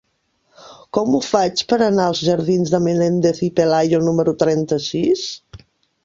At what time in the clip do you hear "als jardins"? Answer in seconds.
2.11-2.73